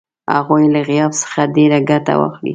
هغوی 0.35 0.63
له 0.75 0.79
غیاب 0.89 1.11
څخه 1.21 1.39
ډېره 1.55 1.79
ګټه 1.89 2.13
واخلي. 2.17 2.49